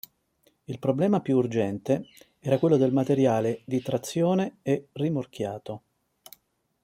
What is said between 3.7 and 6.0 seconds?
trazione e rimorchiato.